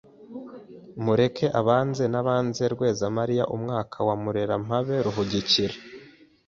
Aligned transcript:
Mureke 1.03 1.45
abanze 1.59 2.03
Nabanze 2.11 2.63
Rwezamaria 2.73 3.43
Umwaka 3.55 3.97
wa 4.07 4.15
Murerampabe 4.23 4.95
Ruhugukira 5.05 5.75